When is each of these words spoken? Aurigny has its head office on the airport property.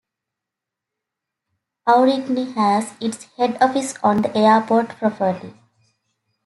Aurigny 1.87 2.53
has 2.55 2.93
its 2.99 3.25
head 3.37 3.61
office 3.61 3.93
on 4.01 4.23
the 4.23 4.35
airport 4.35 4.89
property. 4.89 5.53